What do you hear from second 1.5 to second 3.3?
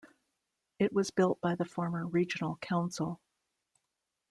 the former Regional Council.